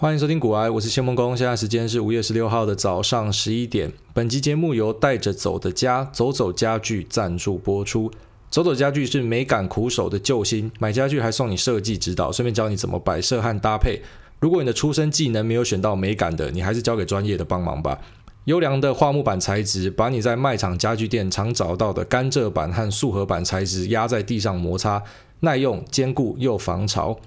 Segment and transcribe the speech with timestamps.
[0.00, 1.36] 欢迎收听股癌，我是谢孟恭。
[1.36, 3.92] 现在时间是五月十六号的早上十一点。
[4.14, 8.10] 本集节目由带着走的家走走家具赞助播出。
[8.48, 14.00] 走走家具是美感苦手的救星，买家具还送你设计指导，顺便教你怎么摆设和搭配。
[14.38, 17.98] 如果你的出生技能没有选到美感的，你还是交给专业的帮忙吧。
[18.44, 25.02] 优良的桦木板材质，把你在卖场家具店常找到的甘蔗板和塑合板材质压在地上摩擦，
[25.40, 27.20] 耐用、坚固又防潮。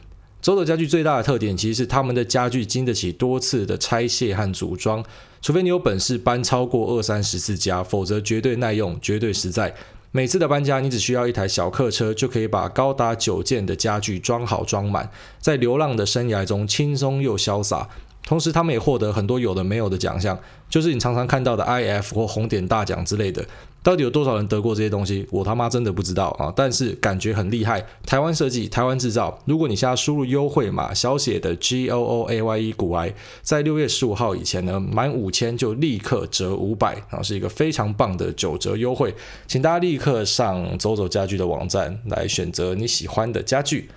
[0.43, 5.01] 走走家具最大的特点，其实是他们的家具经得起多次的拆卸和组装，
[5.41, 9.73] 除非你有本事搬超过二三十次家，否则绝对耐用、绝对实在。
[10.11, 17.87] 每次的搬家，你只需要一台小客车，就可以把高达九件的家具装好装满，在流浪的生涯中轻松又潇洒。
[18.25, 20.37] 同时，他们也获得很多有的没有的奖项，
[20.69, 23.45] 就是你常常看到的 IF 或红点大奖之类的。
[23.83, 25.27] 到底有多少人得过这些东西？
[25.29, 26.51] 我他妈真的不知道啊！
[26.55, 27.85] 但是感觉很厉害。
[28.05, 29.37] 台湾设计，台湾制造。
[29.43, 39.13] 如果你现在输入优惠码小写的 G O O A Y E 股癌，在六月十五号以前呢，满五千就立刻折五百啊，是一个非常棒的九折优惠。
[39.47, 43.89] 请大家立刻上走走家具的网站来选择你喜欢的家具。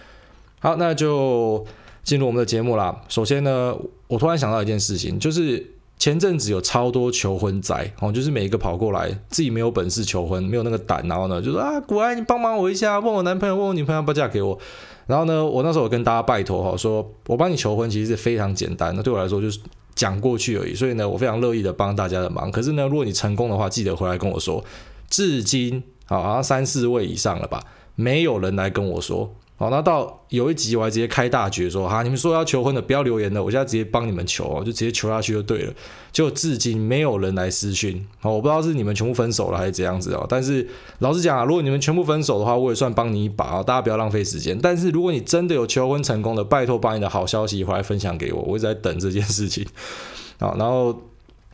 [0.58, 1.64] 好，那就。
[2.06, 3.02] 进入我们的节目啦。
[3.08, 3.76] 首先呢，
[4.06, 5.66] 我突然想到一件事情，就是
[5.98, 14.58] 前阵子有超多求婚仔哦，就是每一个跑过来，自己没有本事求婚，没有那个胆，然后呢，就说啊，股癌你帮忙我一下，问我男朋友，问我女朋友要不要嫁给我。
[15.06, 19.58] 然后呢，我那时候我跟大家拜托哈，说我帮你求婚其实是非常简单，那对我来说就是
[19.94, 20.74] 讲过去而已。
[20.74, 22.50] 所以呢，我非常乐意的帮大家的忙。
[22.50, 24.62] 可是呢，如果你成功的话，记得回来跟我说。
[25.08, 27.62] 至今啊，好像三四位以上了吧，
[27.94, 29.32] 没有人来跟我说。
[29.58, 35.72] 好，那到有一集我还直接开大绝说哈，你们说要求婚的不要留言了，我现在直接帮你们求哦，就直接求下去就对了。
[36.12, 40.26] 结果至今没有人来私讯，好，我不知道是你们全部分手了还是怎样子哦。
[40.28, 44.58] 但是老实讲啊，如果你们全部分手的话，我也算帮你一把啊，大家不要浪费时间。
[44.60, 49.66] 但是如果你真的有求婚成功的，拜托把你的好消息回来分享给我，我一直在等这件事情。
[50.38, 50.94] 好，然后。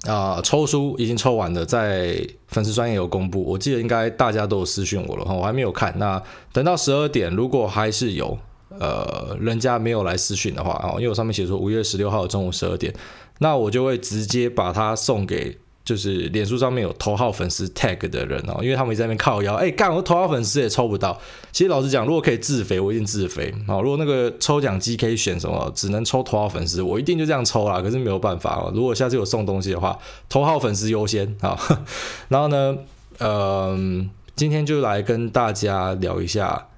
[0.09, 5.97] 啊、抽书已经抽完了，在粉丝专页有公布，我记得应该大家都有私讯我了哈，我还没有看。
[5.99, 6.21] 那
[6.53, 8.37] 等到十二点，如果还是有
[8.81, 12.93] 呃人家没有来私讯的话啊，因为我上面写说五月十六号中午十二点，
[13.39, 15.57] 那我就会直接把它送给。
[15.85, 21.21] 就是脸书上面有头号粉丝 tag 的人哦，因为他们在那边靠腰，哎、欸，干我头号粉丝也抽不到。
[21.51, 23.81] 其实老实讲，如果可以自肥，我一定自肥啊。
[23.81, 27.81] 如果那个抽奖机可以选什么，只能抽头号粉丝，我一定就这样抽啦。
[27.83, 29.99] 可是没有办法哦，如果下次有送东西的话，
[30.29, 31.59] 头号粉丝优先啊。
[32.29, 32.79] 然后呢，
[33.19, 36.69] 嗯、呃，今天就来跟大家聊一下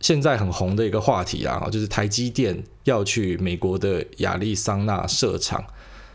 [0.00, 5.62] 现在很红的一个话题啊，就是台积电要去美国的亚利桑那设厂。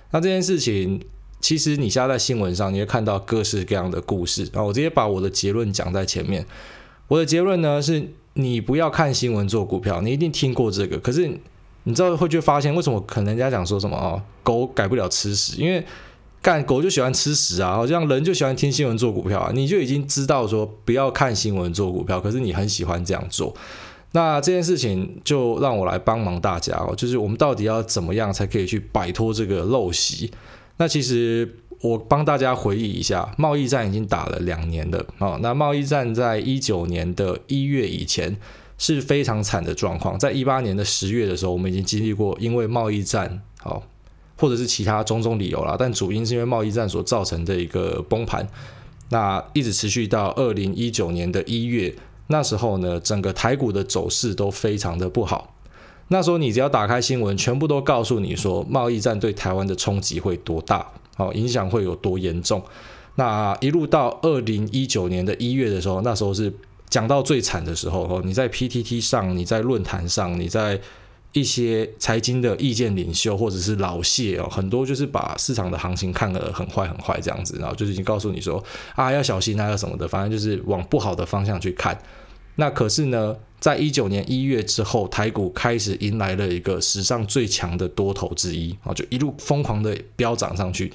[0.09, 0.99] 那这件事情。
[1.41, 4.47] 其实你现在在新闻上，你会看到各式各样的故事。
[4.53, 6.45] 啊我直接把我的结论讲在前面。
[7.07, 10.97] 我的结论呢是，你不要看新闻做股票，你一定听过这个。
[10.99, 11.27] 可是
[11.83, 15.83] 你知道会去发现，为什么可能人家讲说什么哦，狗改不了吃屎，因为
[16.41, 19.51] 干狗就喜欢吃屎啊，好像人就喜欢听新闻做股票啊。
[19.53, 23.53] 你就已经知道说不要看新闻做股票，可是你很喜欢这样做。
[24.13, 30.31] 那这件事情就让我来帮忙大家哦，就是我们到底要怎么样才可以去摆脱这个陋习？
[30.77, 35.39] 那其实我帮大家回忆一下，贸易战已经打了两年了啊。
[35.41, 38.35] 那贸易战在一九年的一月以前
[38.77, 43.83] 是非常惨的状况，在一八年的十月的时候，我们已经经历过因为贸易战，好，
[44.37, 48.47] 或者是其他种种理由啦，但主因是因为贸易战所造成的一个崩盘。
[49.09, 51.93] 那一直持续到二零一九年的一月，
[52.27, 55.53] 那时候呢，整个台股的走势都非常的不好。
[56.11, 60.85] 那时候你只要打开新闻，全部都告诉你说贸易战对台湾的冲击会多大，
[61.15, 62.61] 好，影响会有多严重。
[63.15, 66.53] 那一路到二零一九年的一月的时候，那时候是
[66.89, 68.21] 讲到最惨的时候哦。
[68.25, 70.79] 你在 PTT 上，你在论坛上，你在
[71.31, 78.61] 一些财经的意见领袖或者是老谢哦，很多就是把市场的行情看得很坏很坏这样子，然后就是已经告诉你说
[78.95, 81.97] 啊要小心啊要什么的，反正就是往不好的方向去看。
[82.61, 90.93] 那可是呢，在一九年一月之后，台股开始迎来了一个史上最强的多头之一啊，就一路疯狂的飙涨上去。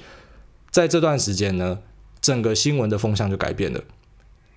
[0.71, 1.79] 在这段时间呢，
[2.21, 3.83] 整个新闻的风向就改变了。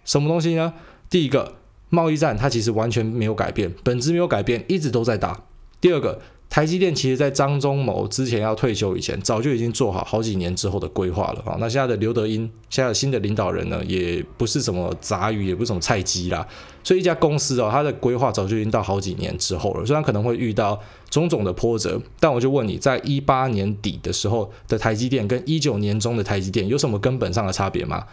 [0.05, 0.73] 什么东西呢？
[1.09, 1.57] 第一个，
[1.89, 5.43] 贸易战它其实完全没有改变，本质没有改变，一直都在打。
[5.81, 6.23] 第二个。
[6.51, 11.57] 台积电其实，在张忠谋之前要退休以前，早就已经做好好几年之后的规划了啊。
[11.61, 16.45] 那现在的刘德英，现在的新的领导人呢，也不是什么杂鱼，也不是什么菜鸡啦。
[16.83, 19.87] 所以一家公司哦，它的规划早就已经到好几年之后了。
[19.87, 20.77] 虽然可能会遇到
[21.09, 28.05] 种种的波折，但我就问你，在一八年底的时候的台积电，跟一九年中的台积电有什么根本上的差别吗？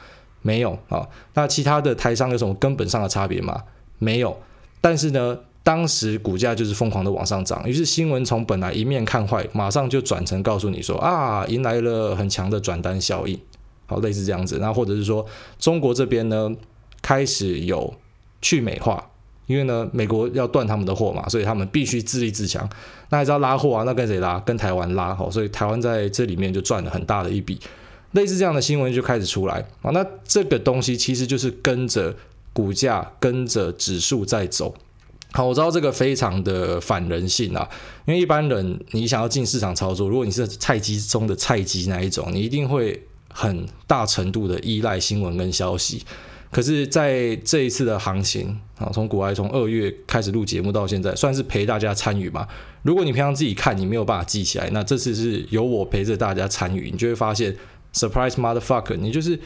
[0.44, 1.08] 没有啊。
[1.34, 3.64] 那其他的台商有什么根本上的差别吗？
[3.98, 4.38] 没有。
[4.80, 13.38] 但是呢，当时股价就是疯狂的往上涨，于是新闻从本来一面看坏，马上就转成告诉你说啊，迎来了很强的转单效应，
[13.86, 14.60] 好，类似这样子。
[14.62, 15.26] 那或者是说
[15.60, 16.50] 中国这边呢，
[17.02, 17.94] 开始有
[18.42, 19.10] 去美化。
[19.48, 22.66] 因为呢，美国要断他们的货嘛，所以他们必须自立自强。
[23.10, 24.40] 那还是要拉货啊，那跟谁拉？
[24.40, 27.60] 跟台湾拉好，所以台湾在这里面就赚了很大的一笔。
[28.14, 29.92] 类似这样的新闻就开始出来啊。
[29.92, 32.16] 那这个东西其实就是跟着
[32.54, 34.74] 股价、跟着指数在走。
[35.34, 37.68] 好，我知道这个非常的反人性啊，
[38.06, 46.04] 因为一般人你想要进市场操作，如果你是菜鸡中的菜鸡那一种，你一定会很大程度的依赖新闻跟消息。
[46.50, 52.48] 可是，在这一次的行情啊，从股癌从二月开始录节目到现在，算是陪大家参与嘛。
[52.84, 57.54] 如果你平常自己看，你没有办法记起来，那这次是由我陪着大家参与，你就会发现
[57.94, 59.38] ，surprise motherfucker，你就是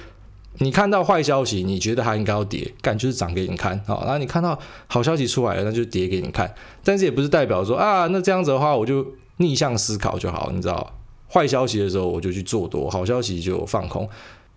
[0.58, 4.00] 你看到坏消息，你觉得它应该要跌，干就是涨给你看啊。
[4.02, 4.58] 然后你看到
[4.88, 6.54] 好消息出来了，那就跌给你看。
[6.84, 9.06] 但是也不是代表说啊，那这样子的话，我就
[9.38, 10.96] 逆向思考就好，你知道，
[11.32, 14.08] 坏消息的时候我就去做多，好消息就放空。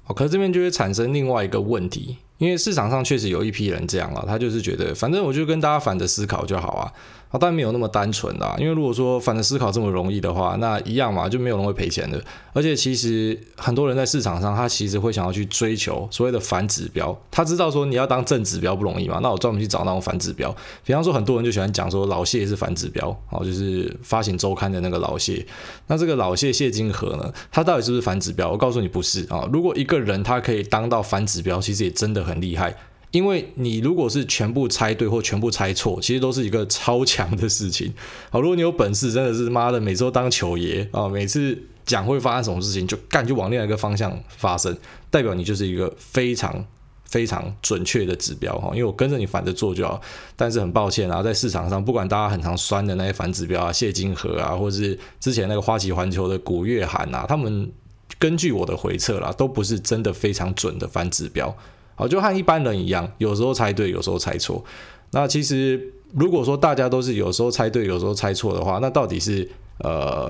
[0.06, 2.18] 哦，可是这边就会产生另外一个问题。
[2.38, 6.92] 因为市场上确实有一批人这样了，他就是觉得反正我就跟大家反着思考就好啊，
[7.30, 8.56] 啊，但没有那么单纯啦。
[8.58, 12.20] 因为如果说反着思考这么容易的话，那一样嘛，就没有人会赔钱的。
[12.52, 17.16] 而且其实很多人在市场上，他其实会想要去追求所谓的反指标。
[17.30, 20.54] 他知道说你要当正指标不容易嘛，那我专门去找那种反指标。
[20.84, 25.44] 比方说很多人就喜欢讲说老谢是反指标，哦，就是发行周刊的那个老谢。
[25.86, 28.50] 那这个老谢谢金河呢，他到底是不是反指标？
[28.50, 29.48] 我告诉你不是啊。
[29.52, 32.23] 如果一个人他可以当到反指标，其实也真的。
[32.24, 32.74] 很厉害，
[33.10, 37.94] 因为你如果是全部猜对或全部猜错，其实都是一个超强的事情。
[38.30, 41.56] 好，如果你有本事，真的是妈的，每周当球爷啊，每次
[41.86, 44.76] 讲会发生什么事情就干，就往另外一个方向发生，
[45.10, 46.64] 代表你就是一个非常
[47.04, 48.70] 非常准确的指标哈。
[48.72, 50.00] 因为我跟着你反着做就好，
[50.34, 57.70] 但是很抱歉啊，在市场上，不管大家很常酸的那些反指标啊，谢金河啊，或者是之前那个花旗环球的古月涵啊，他们
[58.18, 61.54] 根据我的回测啦，都不是真的非常准的反指标。
[61.96, 64.64] 好，就和一般人一样，有时候猜对，有时候猜错。
[65.12, 69.48] 那其实如果说大家都是有时候猜对，有时候猜错的话，那到底是
[69.78, 70.28] 呃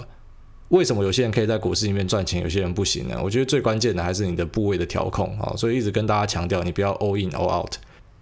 [0.68, 3.18] 为什么有些人可以在股市里面赚钱，有些人不行呢？
[3.22, 5.54] 我觉得最关键的还是你的部位的调控啊。
[5.56, 7.74] 所以一直跟大家强调，你不要 all in all out，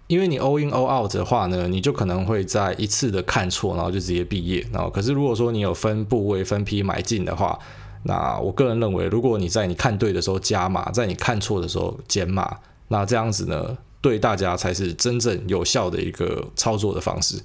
[0.07, 4.65] 因为你 all in all out 的话呢，你就可能会在一次的看错，然后就直接毕业。
[4.71, 7.59] 然后可是如果说你有分部位分批买进的话，
[8.03, 12.57] 那我个人认为，如果你在你看对的时候加码，在你看错的时候减码。
[12.87, 17.41] 那这样子呢，对大家才是真正有效的一个操作的方式。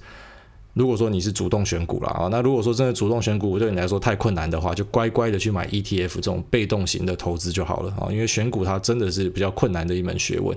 [0.73, 8.07] 如果说你是主动选股啦，啊，那如果说真的主动选股对你来说太困难的话，就乖乖的去买 ETF 这种被动型的投资就好了啊。
[8.11, 10.55] 因为选股它真的是比较困难的一门学问。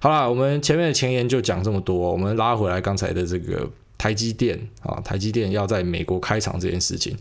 [0.00, 3.68] 好啦，我们前面的前言就讲这么多，我们拉回来刚才的这个
[3.98, 7.14] 台积电啊，台积电要在美国开厂这件事情。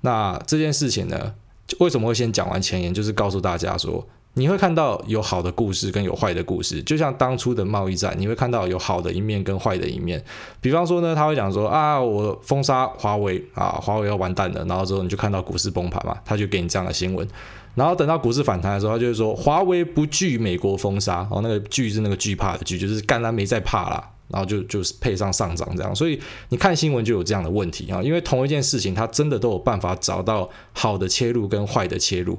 [0.00, 1.34] 那这件事情呢，
[1.78, 2.92] 为什么会先讲完前言？
[2.92, 4.04] 就是告诉大家说。
[4.34, 10.22] 你会看到有好的故事跟有坏的故事，就像当初的贸易战，你会看到有好的一面跟坏的一面。
[10.60, 17.28] 比方说呢，他会讲说啊，我封杀华为啊，华为要完蛋了，然后之后你就看到股市崩盘嘛，他就给你这样的新闻。
[17.74, 25.94] 然后等到股市反弹的时候，他就是说华为不惧美国封杀，哦，那个惧是那个惧怕的惧，就是干他没在怕啦，然后就就是配上上涨这样。
[25.94, 26.18] 所以
[26.48, 32.38] 你看新闻就有这样的问题啊，因为同一件事情，它真的都有办法找到好的切入跟坏的切入。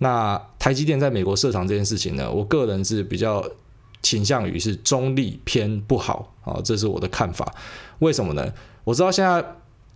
[0.00, 3.48] 那台积电在美国设厂这件事情呢，我个人是比较
[4.02, 7.54] 倾向于是中立偏不好啊，这是我的看法。
[8.00, 8.52] 为什么呢？
[8.82, 9.42] 我知道现在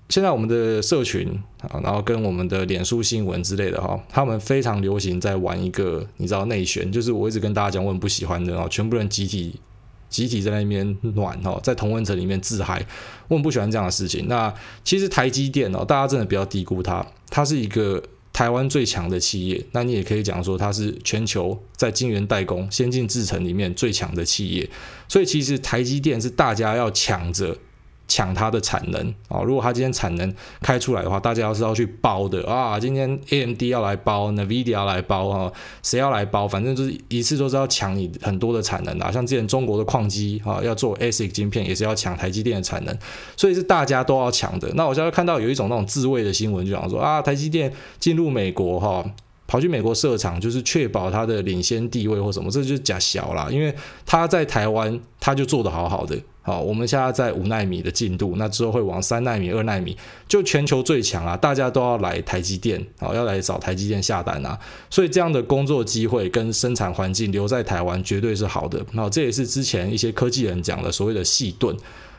[0.08, 1.28] 现在我们的社群
[1.62, 9.60] 啊，然后跟我们的脸书新闻之类的哈，他们非常流行在玩一个你知道内旋，就是我一直跟大家讲我很不喜欢的，然后全部人集体
[10.08, 12.86] 集体在那边暖哦，在同温层里面自嗨，
[13.26, 14.28] 我很不喜欢这样的事情。
[14.28, 18.00] 那其实台积电哦，大家真的不要低估它，它是一个。
[18.38, 24.70] 台湾最强的企业，那你也可以讲说它是全球在晶圆代工、先进制程里面最强的企业，
[25.08, 27.58] 所以其实台积电是大家要抢着。
[28.08, 29.42] 抢它的产能啊！
[29.42, 36.48] 如果它今天产能开出来的话，大家要是要去包的啊，今天 AMD 要来包，NVIDIA 要来包啊，谁要来包？
[36.48, 39.12] 反正就是一次都是要抢你很多的产能啊！
[39.12, 42.98] 像之前中国的矿机啊，要做 ASIC 晶片，也是要抢台积电的产能，
[43.36, 44.68] 所以是大家都要抢的。
[44.74, 49.04] 那我现在看到有一种那种自卫的新闻，就想说啊，台积电进入美国哈。
[49.50, 53.48] 跑去美国设厂，就是确保它的领先地位或什么，这就是假小啦。
[53.50, 53.74] 因为
[54.04, 56.14] 他在台湾，他就做得好好的。
[56.48, 59.94] 好，我们现在在五纳米的进度，那之后会往三纳米、二纳米，
[60.26, 61.36] 就全球最强啊！
[61.36, 64.58] 大家都要来台积电，好，要来找台积电下单啊！
[64.88, 68.82] 所以这样的工作机会跟生产环境留在台湾绝对是好的。
[68.92, 71.76] 那这也是之前一些科技人讲的所谓的细盾。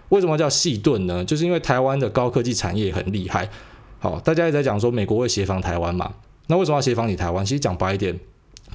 [0.10, 1.26] 为什么叫细盾呢？
[1.26, 3.50] 就是因为台湾的高科技产业很厉害。
[3.98, 6.14] 好，大家也在讲说美国会协防台湾嘛？
[6.46, 7.44] 那为什么要协防你台湾？
[7.44, 8.20] 其实讲白一点，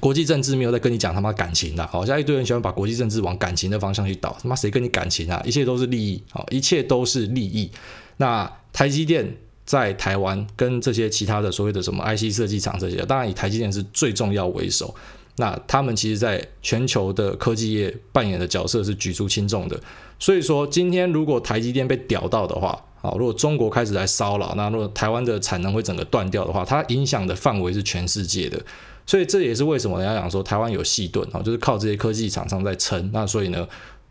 [0.05, 1.87] 国际政治没有在跟你讲他妈感情的。
[1.87, 5.41] 好，现在一堆人喜欢把国际政治往感情的方向去导，他妈谁跟你感情啊？
[5.43, 7.71] 一切都是利益，好，一切都是利益。
[8.17, 9.35] 那台积电
[9.65, 14.93] 在台湾跟这些其他的所谓的什么 IC 设计厂这些，当然以台积电是最重要为首。
[15.37, 19.81] 那他们其实在全球的科技业扮演的角色是举足轻重的。
[20.19, 28.61] 所以说，今天如果台积电被屌到的话，好，如果中国开始来骚扰，那如果台湾的产能会整个断掉的话，它影响的范围是全世界的。
[29.05, 33.11] 所以这也是为什么人家讲说台湾有细盾，啊，就是靠这些科技厂商在撑。
[33.13, 33.67] 那所以呢，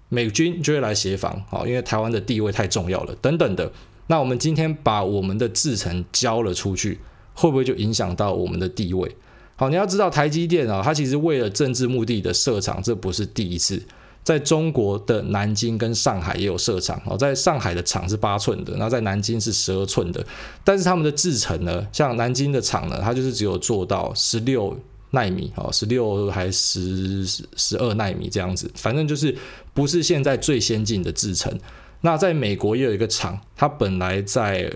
[0.09, 3.71] 美军就会来协防，啊，因为台湾的地位太重要了，等等的。
[4.07, 7.01] 那我们今天把我们的制程交了出去，
[7.35, 9.17] 会不会就影响到我们的地位？
[9.57, 13.83] 好，你要知道台积电啊，它其实为了政治目的的设厂，这不是第一次。
[14.25, 20.27] 在中国的南京跟上海也有设厂哦，在上海的厂是八寸的，那在南京是十二寸的，
[20.65, 24.75] 但是他们的制程呢，像南京的厂呢，它就是只有做到十六
[25.11, 29.37] 纳米哦，十六还十十二纳米这样子，反正就是
[29.75, 31.53] 不是现在最先进的制程。
[32.01, 34.73] 那在美国也有一个厂，它本来在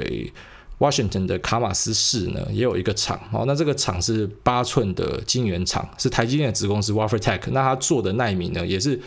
[0.79, 9.01] Washington 的卡马斯市呢，也有一个厂哦，那这个厂是八寸的晶圆厂，是台积电的子公司 WaferTech，那它做的奈米呢，也是。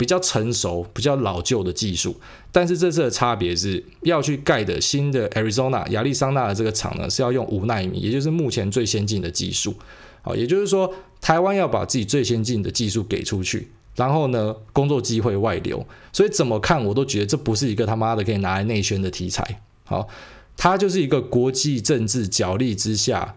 [0.00, 2.18] 比较成熟、比较老旧的技术，
[2.50, 9.74] 但是这次的差别是要去盖的新的 Arizona 亚利桑那的这个厂呢，是要用五奈米，也就是目前最先进的技术。
[10.22, 10.90] 好，也就是说，
[11.20, 15.86] 台湾要把自己最先进的技术给出去，然后呢，工作机会外流。
[16.14, 19.60] 所以怎么看我都觉得这不是一个他妈的可以拿来内宣的题材。
[19.84, 20.08] 好，
[20.56, 23.36] 它就是一个国际政治角力之下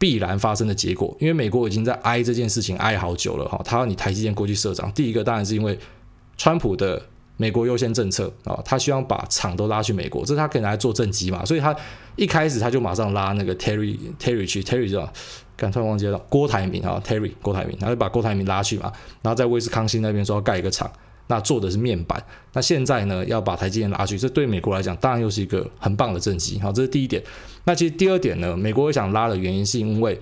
[0.00, 5.78] 必然发生的结果，因为美国已经在挨这件事情挨好久了哈，他要你台积电过去设厂，第一个当然是因为
[6.38, 7.00] 川普的
[7.36, 11.76] 美国优先政策啊，他希望把厂都拉去美国，这是他可以拿来做政绩嘛，所以他
[12.16, 15.12] 一开始他就马上拉那个 Terry Terry 去 Terry 知道，
[15.54, 18.90] 刚突然忘记了郭台铭啊 Terry 郭台铭，他就把郭台铭拉去嘛，
[19.20, 20.90] 然后在威斯康星那边说要盖一个厂。
[21.30, 22.20] 那做的是面板，
[22.52, 26.58] 那现在呢，要把台积电拉去，这对美国来讲当然又是一个很棒的政绩。
[26.58, 27.22] 好，这是第一点。
[27.64, 30.20] 那其实第二点呢，美国想拉的原因是因为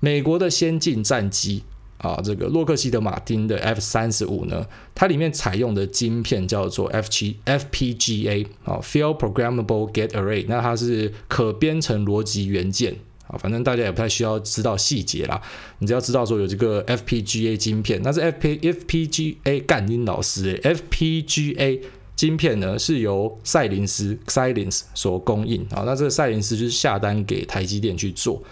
[0.00, 1.62] 美国的先进战机
[1.98, 12.96] 啊，这个洛克希德马丁的 F 三十五呢，它里面采用的晶片叫做 F 七 FPGA 啊，Field Programmable Gate Array，那它是可编程逻辑元件。
[13.30, 15.40] 啊，反正大家也不太需要知道细节啦，
[15.78, 21.80] 你只要知道说有这个 FPGA 晶片，那是 FP FPGA 干音老师，FPGA
[22.16, 28.42] 晶片呢是由赛灵思 Silence 所供应啊，那这个赛灵思就是下单给台积电去做，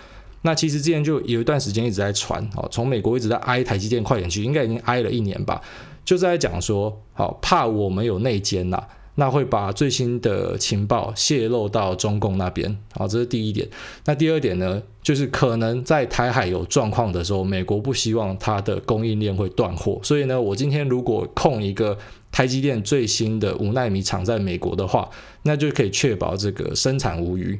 [0.42, 5.60] 那其实之前就有一段时间一直在传，哦，从美国一直在挨台积电快点去，应该已经挨了一年吧，
[6.04, 8.82] 就在讲说，好怕我们有内奸呐。
[9.20, 13.68] 那会把最新的情报泄露到中共那边，好，这是第一点。
[14.04, 21.98] 那第二点呢，就是可能在台海有状况的时候，美国不希望它的供应链会断货，所以呢，我今天如果控一个
[22.30, 25.10] 台积电最新的五奈米厂在美国的话，
[25.42, 27.58] 那就可以确保这个生产无虞。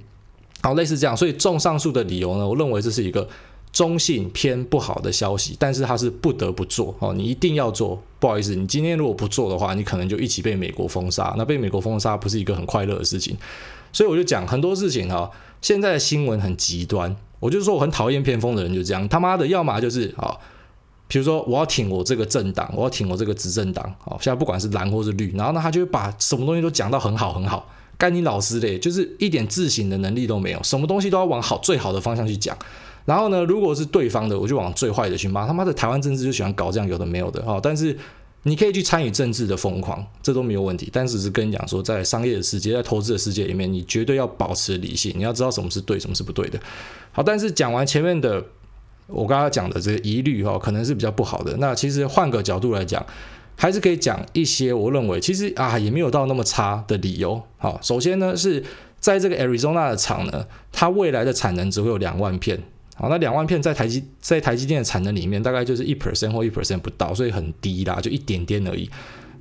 [0.62, 3.28] 好，类似这样，所以综上述的理由呢，我认为这是一个。
[3.72, 8.02] 中性偏不好的消息，但是它是不得不做哦，你一定要做。
[8.20, 11.32] 不好意思，你今天如果不做的话，你可能就一起被美国封杀。
[11.38, 13.37] 那被美国封杀不是一个很快乐的事情，
[13.92, 15.30] 所以我就讲很多事情哈。
[15.62, 20.37] 现在的新闻很极端，我就说我很讨厌偏锋的人，就这样他妈的，要么就是啊，
[21.06, 32.58] 比如说我要挺我这个政党，我要挺我这个执政党，哦，现在不管是蓝或是绿，然后呢，他就会把什么东西都讲到很好很好，干你老师嘞，就是一点自省的能力都没有，什么东西都要往好最好的方向去讲。
[33.08, 35.46] 然后呢，如果是对方的，我就往最坏的去骂。
[35.46, 37.58] 他妈的，台湾政治就喜欢搞这样有的没有的哈。
[37.62, 37.96] 但是
[38.42, 40.90] 你可以去参与政治的疯狂，这都没有问题。
[40.92, 46.60] 但是是跟你讲说，在商业的世界，在投资的世界里面，你绝对要保持理性，你要知道什么是对，什么是不对的。
[47.10, 48.44] 好，但是讲完前面的，
[49.06, 51.56] 我刚刚讲的这个疑虑哈，可能是比较不好的。
[51.56, 53.02] 那其实换个角度来讲，
[53.56, 57.40] 还是可以讲一些我认为其实啊也没有到那么差的理由。
[57.56, 58.62] 好，首先呢是
[59.00, 62.62] 在这个 Arizona 的厂呢，它未来的产能只会有两万片。
[62.99, 68.90] 好，那两万片在台积在台积电的产能里面，大概就是一 percent 或一 percent 不到，所以很低啦，就一点点而已。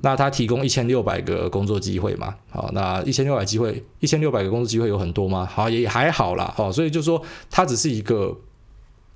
[0.00, 5.44] 那它提供一千六百个工作机会嘛，好，那一千六百机会，一千六百个工作机会有很多吗？
[5.44, 8.34] 好，也还好啦，好，所以就说它只是一个。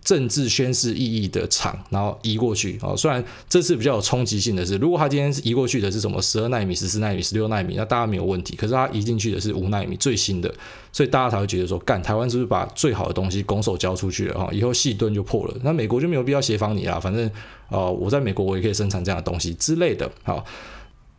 [0.05, 2.97] 政治宣示意义的厂，然后移过去哦。
[2.97, 8.57] 虽然这次比较有冲击性的是，如果他今天是移过去的是什么十二纳米、十四纳米、十六纳米，那大家没有问题。
[8.57, 10.53] 可是他移进去的是五纳米最新的，
[10.93, 14.49] 所以大家才会觉得说，干台湾是不是把最好的东西拱手交出去了哈？
[14.53, 16.99] 以后细盾就破了，那美国就没有必要协防你啦。
[16.99, 17.31] 反正
[17.69, 20.11] 呃，我在美国我也可以生产这样的东西之类的。
[20.25, 20.45] 好，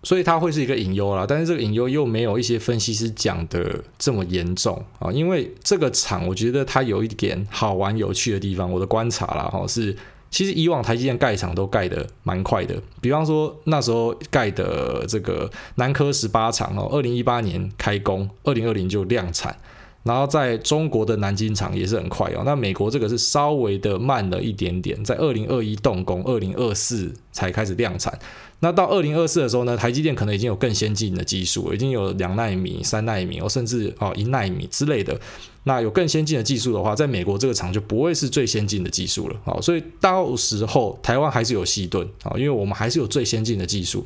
[0.03, 9.95] 所以它会是一个隐忧啦，但是这个隐忧又没有一些分析师讲的这么严重啊，因为这个厂我觉得它有一点好玩有趣的地方，我的观察啦哈是，
[10.29, 19.57] 其实以往台积电盖厂都盖的蛮快的，比方说那时候盖的这个南科十八厂哦，二零一八年开工，二零二零就量产。
[20.03, 28.17] 然后在中国的南京厂也是很快哦，那美国这个是稍微的慢了一点点，在二零二一动工，二零二四才开始量产。
[28.60, 35.19] 那到二零二四的时候呢，台积电可能已经有更先进的技术，已经有两纳米、三纳米哦，甚至哦一纳米之类的。
[35.63, 44.05] 那有更先进的技术的话，在美国这个厂就不会是最先进的技术了哦，所以到时候台湾还是有西盾啊，因为我们还是有最先进的技术。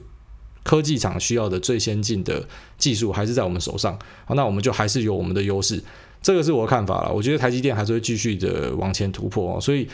[0.68, 2.46] 科技厂需要的最先进的
[2.78, 5.82] 技术还是在我们手上，好，那我们就还是有我们的优势，
[6.22, 7.14] 这个是我的看法了。
[7.14, 9.62] 我觉得台积电还是会继续的往前突破哦。
[9.62, 9.88] 所以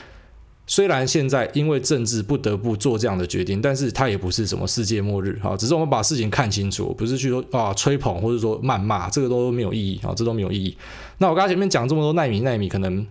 [0.65, 10.75] 虽然现在因为政治不得不做这样的决定，但是它也不是什么世界末日哈，只是我们把事情看清楚，不是去说啊吹捧或者说谩骂，这个都没有意义啊，这都没有意义。
[11.19, 13.05] 那我刚才前面讲这么多奈米奈米，可能。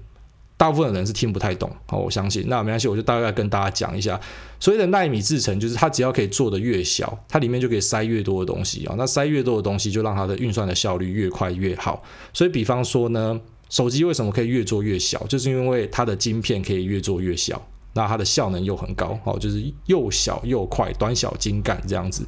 [0.56, 2.44] 大部分的人是听不太懂，好，我相信。
[2.46, 4.20] 那没关系，我就大概跟大家讲一下，
[4.60, 8.94] 所谓的纳米制程，就是它只要可以做得越小，它里面就可以塞越多的东西啊。
[8.96, 12.00] 那塞越多的东西，就让它的运算的效率越快越好。
[12.32, 13.40] 所以，比方说呢，
[13.70, 17.60] 手机为什么可以越做越小，就是因为它的晶片可以越做越小，
[17.94, 22.24] 那它的效能又很高，哦，就是又小又快，短小精干这样子。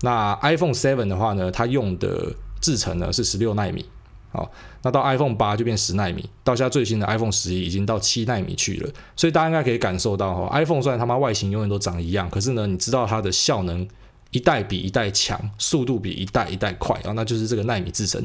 [0.00, 2.32] 那 iPhone Seven 的话呢，它用的
[2.62, 3.84] 制程呢是十六纳米。
[4.36, 4.50] 好，
[4.82, 13.88] 那到 iPhone 八就变十纳米，到现在最新的 iPhone 十一已经到七纳米去了，所以大家应该可以感受到哈，iPhone 虽然他妈外形永远都长一样，可是呢，你知道它的效能
[14.32, 18.22] 一代比一代强，速度比一代一代快啊，那就是这个纳米制程。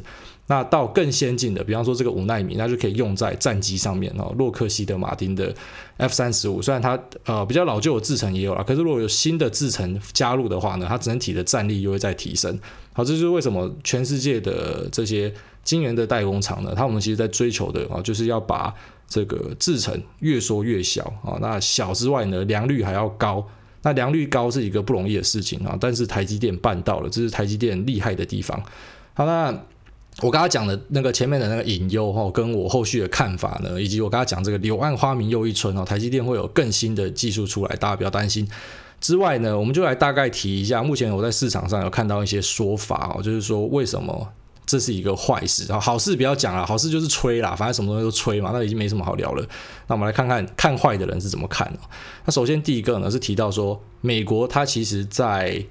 [0.48, 4.36] 那到更先进的，比方说这个五奈米，那就可以用在战机上面哦。
[4.38, 5.54] 洛克希德马丁的
[5.96, 12.60] F 三十五，虽然它呃比较老旧的制程也有了，可是如果有新的制程加入的话呢，它整体的战力又会再提升。
[12.92, 15.34] 好，这就是为什么全世界的这些
[15.64, 18.74] 晶圆的代工厂呢，他们其实在追求的啊，就是要把
[19.08, 21.38] 这个制程越缩越小啊。
[21.40, 23.48] 那小之外呢，良率还要高。
[23.84, 28.62] 那良率高是一个不容易的事情啊，但是台积电办到了，这是台积电厉害的地方。
[29.14, 29.58] 好，那。
[30.20, 38.48] 我刚刚讲的那个前面的那个隐忧哈，跟我后续的看法呢，以及我刚刚讲这个柳暗花明又一村哦，台积电会有更新的技术出来，大家不要担心。
[39.00, 44.28] 之外呢，我们就来大概提一下，目前我在市场上有看到一些说法哦，就是说为什么
[44.66, 45.80] 这是一个坏事啊？
[45.80, 49.44] 好事不要讲了，好事就是吹啦，反正什么东西都吹嘛，那已经没什么好聊了。
[49.88, 51.72] 那我们来看看看坏的人是怎么看。
[52.26, 55.66] 那首先第一个呢是提到说，美国它其实在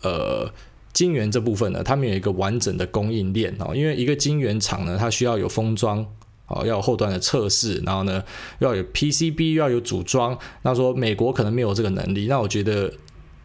[0.00, 0.50] 呃。
[0.92, 6.06] 晶圆这部分呢，他们有一个完整的供应链哦，因为一个晶圆厂呢，它需要有封装
[6.48, 8.22] 哦，要有后端的测试，然后呢，
[8.58, 10.38] 要有 PCB，要有组装。
[10.62, 12.92] 那说美国可能没有这个能力，那我觉得。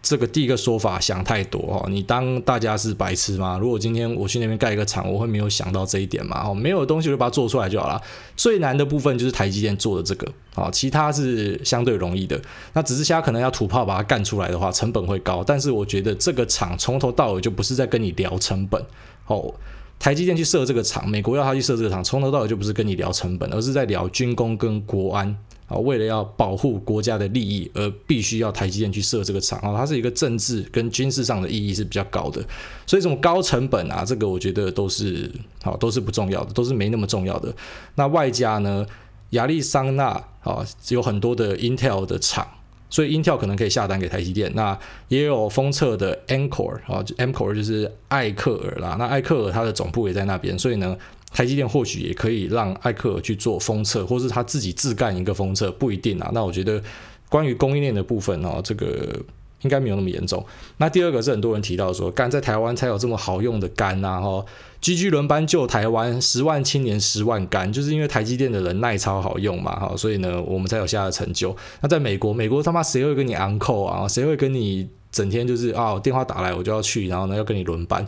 [0.08, 3.58] 这个第一个说法想太多哦，你当大家是白痴吗？
[3.60, 6.46] 如果今天我去那边盖一个厂，我会没有想到这一点吗？
[6.48, 8.02] 哦，没有的东西就把它做出来就好了。
[8.38, 12.41] 最难的部分就是台积电做的这个啊，其他是相对容易的。
[12.72, 15.43] 那只是现在可能要土炮把它干出来的话，成本会高。
[15.43, 18.82] 但是我觉得这个厂从头到尾就不是在跟你聊成本
[19.26, 19.54] 哦。
[20.00, 25.38] 台积电去设这个厂，美国要他去设这个厂，从头到尾就不是跟你聊成本，而是在聊军工跟国安。
[25.67, 32.41] 啊，为了要保护国家的利益，而必须要台积电去设这个厂啊，它是一个政治跟军事上的意义是比较高的，
[32.86, 35.30] 所以这种高成本啊，这个我觉得都是
[35.62, 37.53] 好，都是不重要的，都是没那么重要的。
[37.95, 38.86] 那外加呢，
[39.32, 40.08] 亚利桑那
[40.41, 42.47] 啊有很多的 Intel 的厂，
[42.89, 44.49] 所以 Intel 可能可以下单给台积电。
[44.56, 50.97] 那也有封测的 Ancore 啊，Amkor 就是艾克尔啦，那艾克尔它的总部也在那边，所以呢。
[51.38, 56.32] 台积电或许也可以让艾克尔去做封测，或是他自己自干一个封测，不一定啊。
[56.34, 56.82] 那我觉得
[57.30, 59.15] 关于供应链的部分哦，这个
[59.62, 60.43] 应该没有那么严重。
[60.78, 64.43] 那第二个是很多人提到说，干在台湾才有这么好用的肝呐，哈
[64.82, 71.56] ，GG 轮班救台湾，十万青年十万肝，就是因为台积电的人耐操好用嘛，哈，所以呢，我们才有现在的成就。
[71.82, 74.08] 那在美国，美国他妈谁会跟你昂扣啊？
[74.08, 78.04] 谁会跟你整天就是啊电话打来我就要去，然后呢要跟你轮班？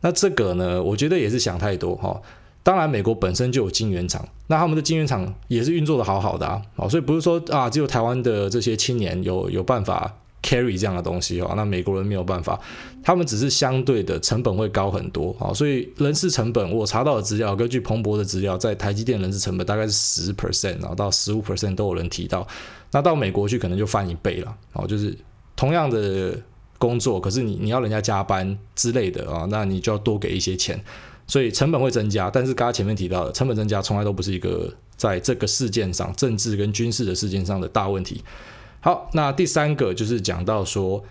[0.00, 2.18] 那这个呢，我觉得也是想太多哈。
[2.64, 12.60] 当然，美国本身就有晶圆厂，那他们的晶圆厂也是运作的好好的啊，所以不是说啊，只有台湾的这些青年有有办法 carry 这样的东西哦，那美国人没有办法，
[13.02, 22.46] 他们只是相对的成本会高很多啊，所以人事成本我查到的资料，根据彭博的资料，在台积电人事成本大概是十 percent，然后到十五 percent 都有人提到，
[22.92, 25.16] 那到美国去可能就翻一倍了，哦，就是
[25.56, 26.38] 同样的
[26.78, 30.80] 工作，可是你你要人家加班之类的啊，那你就要多给一些钱。
[31.26, 38.22] 所以成本会增加，但是刚刚前面提到的成本增加从来都不是一个在这个事件上政治跟军事的事件上的大问题。
[38.80, 41.02] 好，那第三个就是讲到说，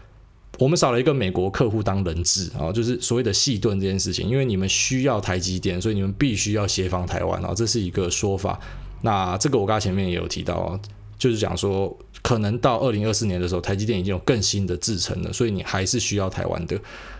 [0.60, 8.60] 我们少了一个美国客户当人质啊，就是所谓的细盾这件事情，因为你们需要台积电，所以你们必须要协防台湾啊，这是一个说法。
[9.02, 10.80] 那这个我刚刚前面也有提到啊，
[11.18, 16.78] 就是讲说可能到二零二四年的时候，台积电已经有更新的制程了，所以你还是需要台湾的。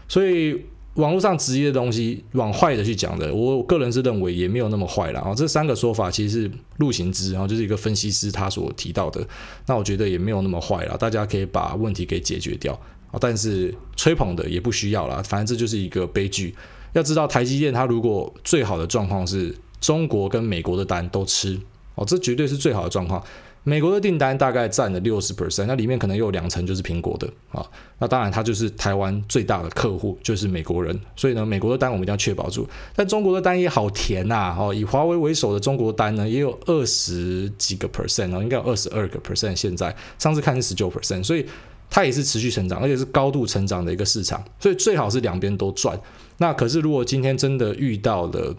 [0.08, 0.62] 所以
[0.96, 5.34] 网络上质疑的东西，往坏的去讲的，我个人是认为也没有那么坏了啊。
[5.34, 9.26] 这三个说法其实是陆行之，然后就是一个分析师他所提到的，
[9.68, 12.78] 那我觉得也没有那么坏了，大家可以把问题给解决掉。
[13.20, 16.56] 但是吹捧的也不需要啦，反正这就是一个悲剧。
[16.94, 21.60] 要知道台积电它如果最好的状况是中国跟美国的单都吃
[21.96, 23.22] 哦，这绝对是最好的状况。
[23.64, 27.66] 美国的订单大概占了六十 percent，那里面可能有两成就是苹果的啊。
[28.00, 32.68] 那当然它就是台湾最大的客户就是美国人，所以呢，美国的单我们一定要确保住。
[32.96, 39.56] 但中国的单也好甜呐，哦，以华为为首的中国单呢也有二十几个 percent 哦，应该有二十二个 percent。
[39.56, 41.46] 现在上次看是十九 percent，所以。
[41.94, 46.00] 它也是持续成长，而且是高度成长的一个市场，所以最好是两边都赚。
[46.38, 48.56] 那可是如果今天真的遇到了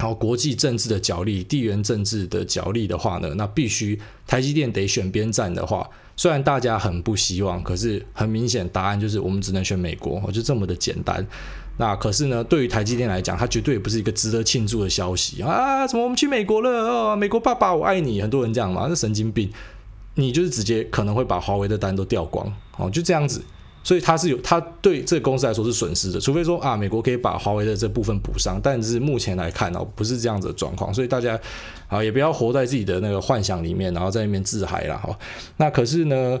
[0.00, 5.86] 然后国际政治的角力、地缘政治的角力的话呢，那必须台积电得选边站的话，
[6.16, 11.26] 虽然大家很不希望，可是很明显答案就是我们只能选美国，就这么的简单。
[11.76, 15.86] 那可是呢，对于台积电来讲，它绝对也不是一个值得庆祝的消息啊！
[15.86, 16.70] 怎么我们去美国了？
[16.70, 19.52] 哦，美国爸爸我爱你，很多人这样嘛，那神经病。
[20.14, 23.42] 你就是直接可能会把华为的单都掉光哦，就这样子，
[23.82, 31.38] 所以它是有它对这个公司来说是损失的，除非说啊，美国可以把华为的这部分补上，但是目前来看哦，不是这样子的状况，所以大家
[31.88, 35.18] 啊也不要活在自己的那个幻想里面，然后在那边自嗨了哈。
[35.56, 36.38] 那可是呢，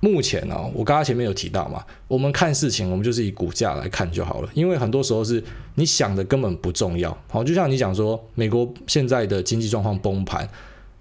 [0.00, 5.42] 目前呢，我刚刚前面有提到嘛，我们看事情，我们就是以股价来看就好了，因为很多时候是
[5.76, 10.48] 你想的根本不重要，好，就像你讲说美国现在的经济状况崩盘，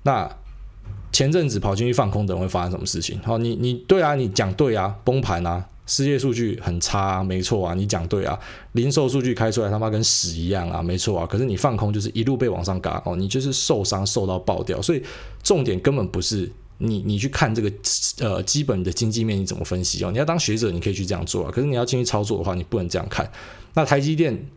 [0.03, 0.29] 那。
[1.17, 3.19] 前阵子跑进去放空的人会发生什么事情？
[3.23, 8.39] 好，你你对啊，你讲对啊，崩盘啊，失业数据很差啊，没错啊，你讲对啊，
[8.73, 15.01] 零售数据开出来他妈跟屎一样啊，没错啊，可是你放空就是一路被往上嘎哦，你就是受伤受到爆掉，所以
[15.41, 17.73] 重点根本不是你你去看这个
[18.19, 23.27] 呃基本的经济面你怎么分析哦，你要当学者你可以去这样做啊，可是你要进去操作的话你不能这样看。
[23.73, 24.47] 那台积电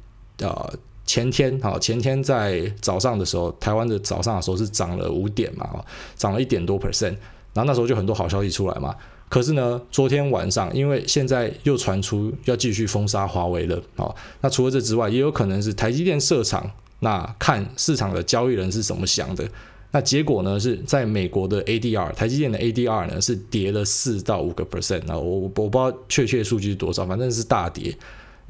[0.40, 0.70] 呃。
[1.10, 5.68] 前天好，前天在早上的时候，台湾的早上的时候是涨了五点嘛，
[6.14, 7.16] 涨了一点多 percent，
[7.52, 8.94] 然后那时候就很多好消息出来嘛。
[9.28, 16.70] 可是呢，昨天晚上因为现在又传出要继续封杀华为了，好，那除了这之外，也有可能是台积电设厂，
[17.00, 19.44] 那看市场的交易人是怎么想的。
[19.90, 27.92] 那结果呢是在美国的 ADR，台积电的 ADR 呢是跌了四到五个 percent，那我我不知道确切数据是多少，反正是大跌。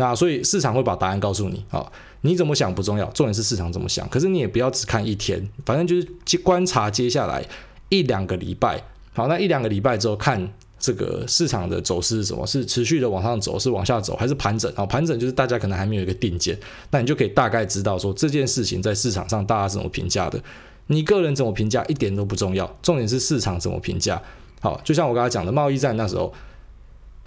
[0.01, 1.93] 那所以市场会把答案告诉你，好。
[2.23, 4.07] 你怎么想不重要，重点是市场怎么想。
[4.11, 7.43] 可是你也不要只看一天，反正就是观察接下来
[7.89, 8.83] 一两个礼拜。
[9.15, 10.47] 好，那一两个礼拜之后看
[10.79, 12.47] 这个市场的走势是什么？
[12.47, 14.71] 是持续的往上走，是往下走，还是盘整？
[14.77, 16.59] 好，盘整就是大家可能还没有一个定见，
[16.91, 20.39] 那你就可以大概知道说这件事情在市场上大家怎么评价的。
[20.89, 24.21] 你个人怎么评价一点都不重要，重点是市场怎么评价。
[24.61, 26.31] 好，就像我刚才讲的贸易战那时候。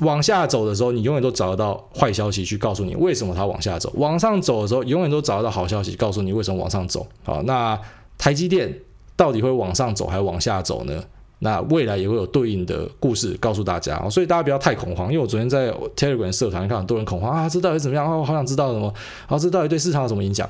[0.03, 7.07] 往下走的时候，你永远都找得到坏消息去告诉你为什么它往下走；往上走的时候，永远都找得到好消息告诉你为什么往上走。
[7.23, 7.79] 好，那
[8.17, 8.73] 台积电
[9.15, 11.03] 到底会往上走还是往下走呢？
[11.39, 14.07] 那未来也会有对应的故事告诉大家。
[14.09, 18.05] 所以大家不要太恐慌，因为我昨天在 Telegram 社团看很多人恐慌啊，这到底怎么样？
[18.09, 18.93] 哦，好想知道什么？
[19.27, 20.49] 好，这到底对市场有什么影响？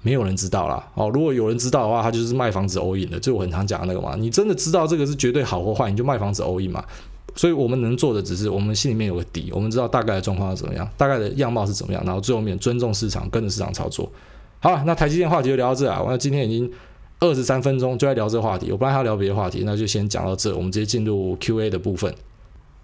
[0.00, 0.84] 没有人知道啦。
[0.94, 4.16] 哦，如果有人知道的话，他就是卖房子 all in 的，就我很常讲的那个嘛。
[4.16, 6.82] 你真的知道这个是绝对好或坏，你就卖房子 all in 嘛。
[7.34, 14.10] 所以我们能做的只是，我们心里面有个底，我们知道大概的状况是怎么样，大概的样貌是怎么样，然后最后面尊重市场，跟着市场操作。
[14.60, 16.70] 好了，那台积电话题就聊到这啊，我今天已经
[17.20, 22.14] 二十三分钟就在聊这个话题，我本来还要聊别的话题，那就先讲到这，我们直接进入 Q&A 的部分。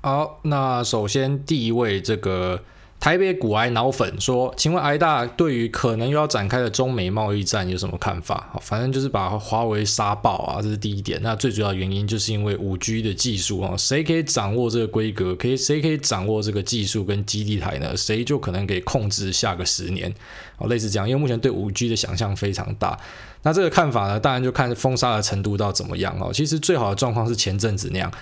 [0.01, 2.61] 好，那首先第一位这个。
[3.01, 8.49] 台北股癌脑粉说：“请问癌大对于可能又要展开的中美贸易战有什么看法？
[8.53, 11.21] 好，反正就是把华为杀爆啊，这是第一点。
[11.23, 17.97] 那最主要原因就是因为五 G 的技术啊，谁可以掌握这个规格，可以谁可以掌握这个技术跟基地台呢？
[17.97, 20.13] 谁就可能可以控制下个十年。
[20.57, 22.99] 哦，类似这样，因为目前对五 G 的想象非常大。
[23.45, 26.33] 那这个看法呢，当然就看封杀的程度到怎么样哦。
[26.33, 28.13] 其实最好的状况是前阵子那样。”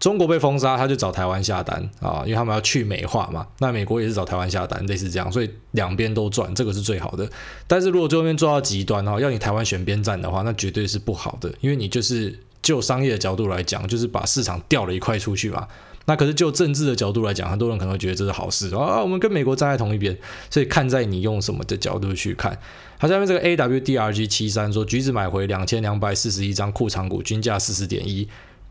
[0.00, 3.46] 中国被封杀，他就找台湾下单啊，因为他们要去美化嘛。
[3.58, 7.28] 那美国也是找台湾下单，类似这样，所以两边都赚，这个是最好的。
[7.66, 15.66] 但是如果最后面做到极端哈，要你台湾选边站的话，那绝对是不好的，因为你就是就商业的角度来讲，就是把市场调了一块出去嘛。
[16.04, 20.16] 那可是就政治的角度来讲，很多人可能会觉得这是好事啊，我们跟美国站在同一边。
[20.48, 22.56] 所以看在你用什么的角度去看。
[22.98, 28.26] 好，下面这个 AWDRG 七三说，橘子买回两千两百四十一张库藏股，均价四十点一。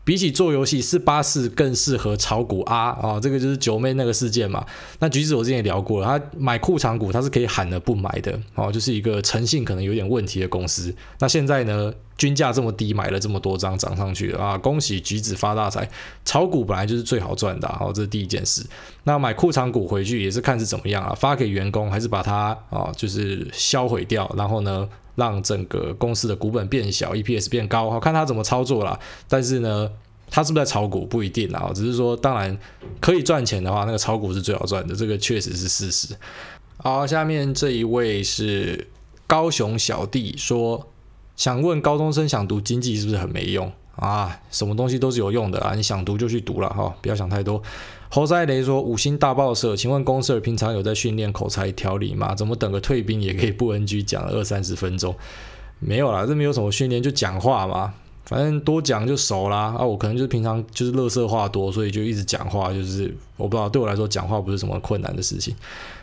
[0.08, 3.20] 比起做游戏，四八四更适合炒股啊啊！
[3.20, 4.64] 这个就是九妹那个事件嘛。
[5.00, 10.90] 那橘子我之前也聊过了，他买裤长股，他是可以喊的不买的哦，就是一个诚信可能有点问题的公司。
[11.18, 14.56] 那现在呢，均价这么低，买了这么多张涨上去啊！
[14.56, 15.86] 恭喜橘子发大财。
[16.24, 18.64] 炒股本来就是最好赚的，好，这是第一件事。
[19.04, 28.98] 那买裤长股回去也是看是怎么样啊，发给员工还是把它啊，就是销毁掉，然后呢，让整个公司的股本变小，EPS 变高，好看他怎么操作啦。
[29.28, 29.90] 但是呢，
[30.30, 32.56] 他是不是在炒股不一定啊，只是说当然
[33.00, 36.14] 可以赚钱的话，那个炒股是最好赚的，这个确实是事实。
[36.76, 38.86] 好，下面这一位是
[39.26, 40.88] 高雄小弟说，
[41.36, 44.40] 想问高中生想读经济是不是很没用啊？
[44.52, 47.60] 什么东西都是有用的啊，你想读就去读了哈，不要想太多。
[48.10, 52.34] 侯赛雷说：“五星大报社，请问公社平常有在训练口才调理吗？
[52.34, 55.14] 怎么等个退兵也可以不 NG 讲了二三十分钟？
[55.78, 57.92] 没有啦，这没有什么训练，就讲话嘛，
[58.24, 59.76] 反正多讲就熟啦。
[59.78, 65.54] 啊，我可能就是平常就是垃圾话多，所以就一直讲话，就是我不知道对我来说讲话不是什么困难的事情。”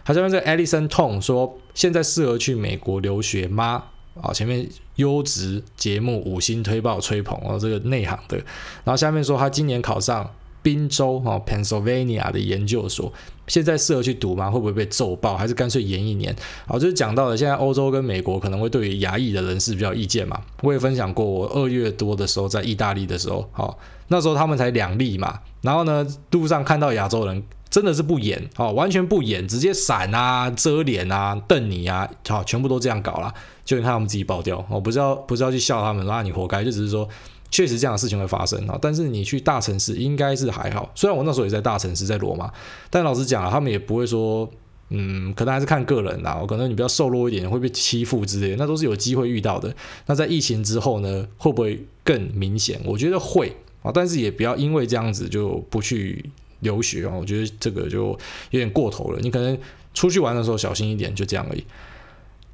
[0.05, 3.83] 他这边这 Edison Tong 说：“现在适合去美国留学吗？”
[4.21, 8.37] 啊，前面优质节目五星推爆吹捧哦，这个内行的。
[8.83, 10.29] 然后下面说他今年考上。
[10.65, 13.13] 宾州哈 Pennsylvania 的研究所，
[13.45, 14.49] 现在适合去读吗？
[14.49, 15.37] 会不会被揍爆？
[15.37, 16.35] 还是干脆延一年？
[16.65, 20.41] 好，就是讲到了现在欧洲跟美国可能会对于亚裔的人士比较意见嘛。
[20.63, 25.39] 我也分享过，我二月多的时候在意大利的时候，好，那时候他们才两例嘛。
[25.61, 33.31] 然后呢，路上看到亚洲人真的是不演哦，完全不演，直接闪啊、遮脸啊、瞪你啊，好，全部都这样搞了，
[33.63, 34.65] 就你看他们自己爆掉。
[34.67, 37.07] 我不是要不是要去笑他们，那你活该，就只是说。
[37.51, 40.91] 确实这样的事情会发生啊，但是你去大城市应该是还好。
[40.93, 42.51] 虽然我那时候也在大城市，在罗马，
[42.89, 44.49] 但老实讲啊，他们也不会说，
[44.89, 46.37] 嗯，可能还是看个人啦。
[46.41, 49.73] 我可能你比较瘦弱一点，会被欺负之类，那都是有机会遇到的。
[50.07, 52.81] 那在疫情之后呢，会不会更明显？
[52.83, 56.29] 我觉得会啊，但是也不要因为这样子就不去
[56.59, 57.13] 留学啊。
[57.15, 58.07] 我觉得这个就
[58.49, 59.19] 有点过头了。
[59.21, 59.57] 你可能
[59.93, 61.63] 出去玩的时候小心一点，就这样而已。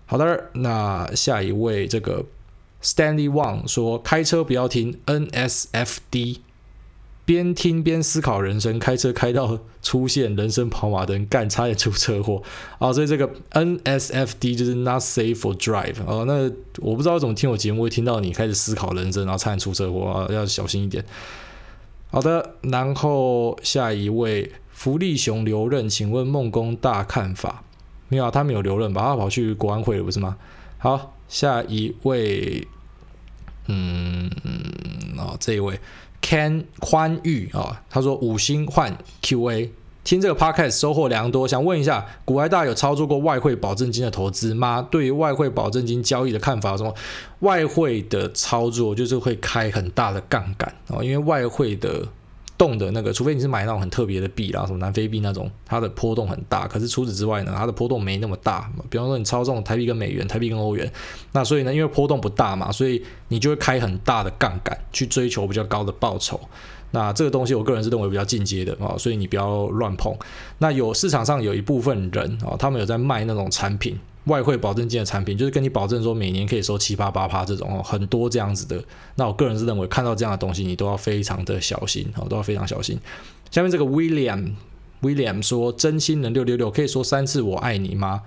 [0.06, 2.23] 好的，那下一位这个。
[2.84, 6.39] Stanley Wang 说：“开车不要听 NSFD，
[7.24, 8.80] 边听边思考人生。
[8.80, 12.41] 开车开到出现人生跑马灯，干差点出车祸
[12.80, 12.91] 啊！
[12.91, 16.26] 所以这个 NSFD 就是 Not Safe for Drive 哦。
[16.26, 21.06] 那我不知道怎么听我节目会听到你开始思考人生，然后差点出车祸啊，要小心一点。
[22.10, 27.63] 好的，然后下一位福利熊留任，请问孟工大看法？
[28.10, 29.04] 没有啊，他没有留任吧？
[29.04, 30.38] 他跑去国安会了，不是吗？
[30.80, 32.67] 好。”下一位，
[33.67, 34.30] 嗯，
[35.17, 35.80] 哦，这一位
[36.22, 39.70] Ken 宽裕啊、哦，他说五星换 QA，
[40.04, 44.86] 听这个 Podcast 收获良多，想问一下，股癌大有操作过外汇保证金的投资吗？
[44.91, 46.76] 对于外汇保证金交易的看法？
[46.76, 46.94] 什么
[47.39, 52.08] 外汇的操作就是会开很大的杠杆哦，因为外汇的。
[52.62, 56.67] 动的那个，除非你是买那种很特别的币啦，什么南非币那种，它的波动很大。
[56.67, 58.71] 可是除此之外呢，它的波动没那么大。
[58.88, 60.88] 比方说你操纵台币跟美元，台币跟欧元，
[61.32, 66.39] 那所以呢，因为波动不大嘛，所以你就会开很大的杠杆去追求比较高的报酬。
[66.91, 70.15] 那这个东西我个人是认为比较进阶的啊，所以你不要乱碰。
[70.60, 73.97] 那有市场上有一部分人啊，他们有在卖那种产品。
[74.25, 78.80] 外汇保证金的产品，就是跟你保证说每年可以收七八八趴这种哦，很多这样子的。
[79.15, 82.99] 那我个人是认为，看到这样的东西，你都要非常的小心啊，都要非常小心。
[83.49, 84.51] 下面这个 William
[85.01, 88.21] William 说：“真心人六六六，可以说三次我爱你吗？”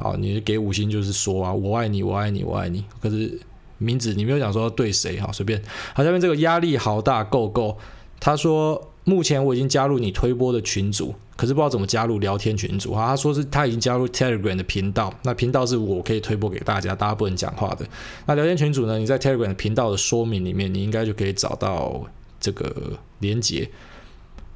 [0.00, 2.84] 好，你给五星就是说啊，我爱你，我爱你，我爱你。
[3.02, 3.40] 可是
[3.78, 5.62] 名字你没有讲说对谁哈，随便。
[5.94, 7.78] 好，下面这个压力好大，Go Go，
[8.20, 8.90] 他说。
[9.04, 12.92] 目前我已经加入你推播的群组，可是不知道怎么加入聊天群组。
[12.92, 17.86] 哈，他说是他已经加入 Telegram 的频道，那频道是我可以推播给大家，大家不能讲话的。
[18.26, 18.98] 那聊天群组呢？
[18.98, 22.04] 你在 Telegram 频道的说明里面，你应该就可以找到
[22.38, 23.70] 这个连结。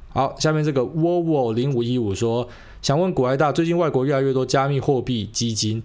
[0.09, 2.47] 好，下面这个 Wowo 零五一五说，
[2.83, 5.81] 想问古埃大，最近外国越来越多加密货币基金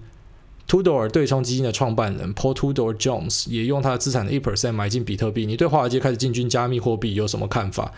[0.68, 5.46] ，Tudor 对冲基金的创办人 Paul Tudor Jones 也用他的资产的一 percent 买进比特币。
[5.46, 7.90] 你对华尔街开始进军加密货币有什么看法？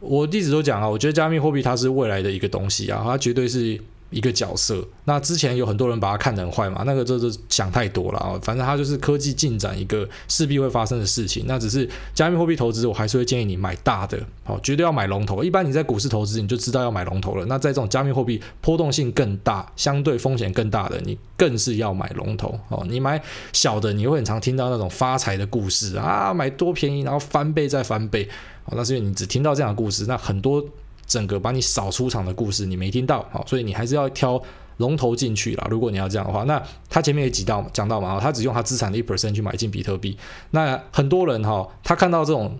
[0.00, 3.78] 我一直都讲啊，我觉得加密货币它是未来的一个东西啊，它绝对是
[4.10, 4.84] 一个角色。
[5.04, 8.38] 那之前有很多人把它看得很坏嘛，那个就是想太多了啊。
[8.42, 11.44] 反正它就是科技进展一个势必会发生的事情。
[11.46, 15.42] 那只是加密货币投资，我还是会建议你买大的，好，绝对要买龙头。
[15.42, 17.44] 一般你在股市投资，你就知道要买龙头了。
[17.46, 22.84] 那在这种加密货币波动性更大、相对风险更大的，你更是要买龙头哦。
[22.88, 23.20] 你买
[23.52, 28.28] 小的，你会很常听到那种发财的故事啊，买多便宜，然后翻倍再翻倍。
[28.72, 30.64] 那是因为你只听到这样的故事，那很多
[31.10, 34.40] 整个把你扫出场的故事你没听到，好，所以你还是要挑
[34.76, 35.66] 龙头进去啦。
[35.68, 40.16] 如果你要这样的话，那他前面也提到讲到嘛，他只用他资产的一 percent 去买进比特币。
[40.52, 42.56] 那很多人哈，他看到这种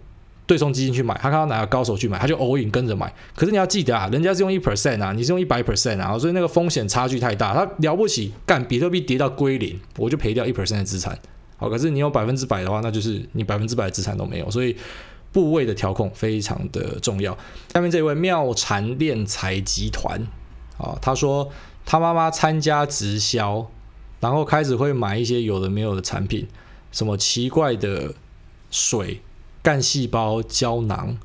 [0.46, 3.14] 对冲基金去买，他看到哪个高手去买，他就 all in 跟着买。
[3.36, 7.54] 可是你要记得啊，人家是用一 percent 啊，你是用一百 percent 啊，所以那个风险差距太大。
[7.54, 11.16] 他了不起，干比特币跌到归零，我就赔掉一 percent 的资产。
[11.56, 14.50] 好，可是你有百分之百的话，那就是你百分之百的资产都没有。
[14.50, 14.76] 所以
[15.32, 17.36] 部位的调控非常的重要。
[17.74, 20.20] 下面这位妙禅炼财集团
[20.78, 21.50] 啊，他说
[21.84, 23.66] 他妈妈参加直销，
[24.20, 26.46] 然后开始会买一些有的没有的产品，
[26.92, 28.14] 什么奇怪的
[28.70, 29.22] 水。
[29.62, 31.18] 干细胞胶囊，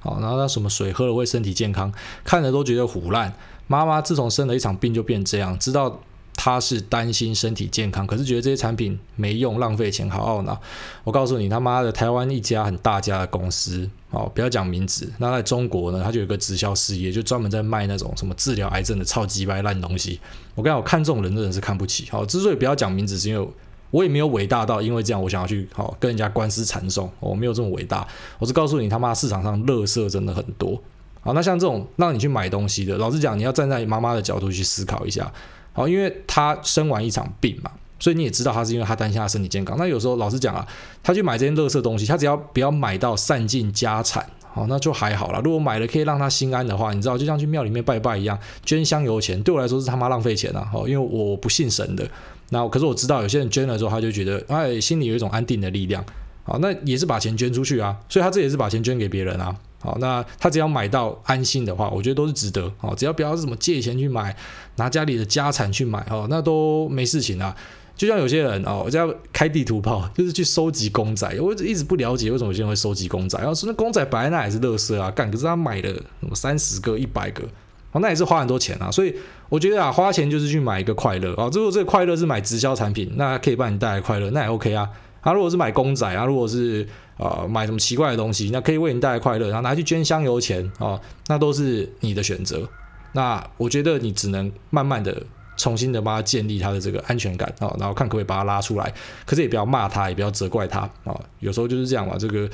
[0.00, 1.92] 好，然后那什么水喝了会身体健康，
[2.24, 3.34] 看着都觉得腐烂。
[3.66, 6.00] 妈妈自从生了一场病就变这样，知道
[6.34, 10.60] 他是担心身体健康，可是觉得这些产品没用，浪费钱，好懊恼。
[11.04, 15.12] 我告诉你，他妈的，台湾一家很大家的公司，哦，不要讲名字。
[15.18, 20.20] 那在中国呢，他就有个直销事业，就专门在卖那种什么治疗癌症的超级白烂东西。
[20.54, 22.08] 我跟你讲，我看这种人真的是看不起。
[22.10, 23.48] 好，之所以不要讲名字，是因为。
[23.92, 28.08] 我也没有伟大到，因为这样我想要去好跟人家官司缠讼，我没有这么伟大。
[28.38, 30.82] 我是告诉你，他妈市场上垃圾真的很多。
[31.20, 35.30] 好，那像这种让你去买东西的，老实讲，你要站在妈妈的角度去思考一下。
[35.72, 39.76] 好，因为他生完一场病嘛，所以你也知道他是因为他担心他身体健康。
[39.78, 40.66] 那有时候老实讲啊，
[41.02, 45.40] 他去买这些垃圾东西，他只要不要买到散尽家产，好，那就还好了。
[45.40, 50.68] 如果买了可以让他心安的话，你知道，就像去庙里面拜拜一样，捐香油钱，对我来说是他妈浪费钱啊。
[50.70, 52.06] 好，因为我不信神的。
[52.50, 56.04] 那可是我知道有些人捐了之后，他就觉得哎，心里有一种安定的力量。
[56.44, 59.56] 好，那也是把钱捐出去啊，所以他这也是把钱捐给别人啊。
[59.82, 62.72] 好，那他只要买到安心的话，我觉得都是值得。
[62.78, 64.34] 好，只要不要是什么借钱去买，
[64.76, 67.54] 拿家里的家产去买，哦，那都没事情啊。
[67.94, 71.28] 就像有些人哦，我就要开地图炮，就是去收集公仔。
[71.40, 77.44] 我一直不了解为什么有些人会收集公仔，然后说那公仔摆在那也是垃圾啊，干，可是他买了什么三十个、一百个。
[77.92, 79.14] 哦，那也是花很多钱啊，所以
[79.50, 81.50] 我觉得啊，花钱就是去买一个快乐啊。
[81.52, 84.88] 如果这个快乐是买直销产品，那可以帮你带来快乐，那也 OK 啊。
[85.20, 92.68] 啊，如果是买公仔啊，如果是呃买什么奇怪的东西，那可以为你带来快乐，然后拿去捐香油钱啊，那都是你的选择。
[93.12, 95.22] 那我觉得你只能慢慢的
[95.56, 98.92] 重新的帮他建立他的这个安全感啊，然后看可不可以把他拉出来。
[99.24, 101.18] 可是也不要骂他，也不要责怪他啊。
[101.40, 102.48] 有时候就是这样嘛，这个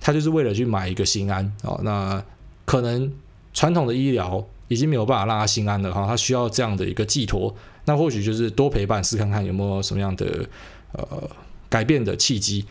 [0.00, 1.78] 他就是为了去买一个心安啊。
[1.82, 2.22] 那
[2.64, 3.12] 可能
[3.52, 4.44] 传统的医疗。
[4.68, 10.44] 已经没有办法让他心安了哈，他需要这样的一个寄托，那或许就是多陪伴，试看看有没有什么样的
[10.90, 11.06] 呃
[11.68, 12.66] 改变的契机。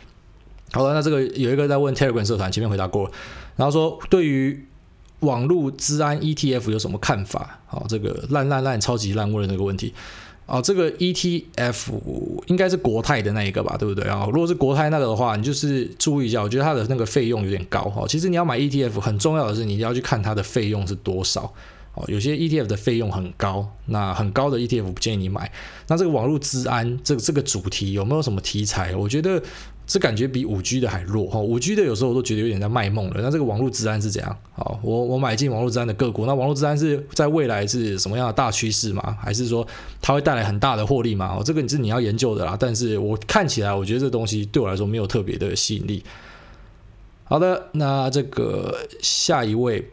[0.75, 3.09] 好了，那这个有一个在问 Telegram 社团，前面回答过，
[3.55, 4.61] 然后说对于
[5.21, 7.61] 网络治安 ETF 有什么看法？
[7.65, 9.93] 好，这个烂烂烂超级烂问的那个问题。
[10.45, 11.91] 哦，这个 ETF
[12.47, 14.25] 应该是国泰的那一个吧，对不对啊？
[14.25, 18.05] 如果是国泰那个的话，你就是注意一下，我觉得它的那个费用有点高哈。
[18.05, 21.53] 其实你要买 ETF，很重要的是你要去看它的费用是多少。
[21.93, 25.49] 哦，有些 ETF 的费用很高，那很高的 ETF 不建议你买。
[25.87, 28.93] 那这个网络治安这个这个主题有没有什么题材？
[28.93, 29.41] 我觉得
[29.87, 31.39] 这感觉比五 G 的还弱哈。
[31.39, 33.21] 五 G 的有时候我都觉得有点在卖梦了。
[33.21, 34.37] 那这个网络治安是怎样？
[34.53, 39.17] 好，我我买进网络治安的个股，那网络治安是在未来是什么样的大趋势吗？
[39.21, 39.65] 还是说
[40.01, 41.37] 它会带来很大的获利吗？
[41.37, 42.57] 哦，这个是你要研究的啦。
[42.59, 46.03] 但是我看起来，我觉得这东西对我来说没有特别的吸引力。
[47.23, 49.89] 好的，那这个下一位。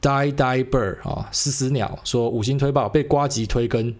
[0.00, 3.92] Die Die Bird 啊，死死鸟说五星推爆被瓜吉推更，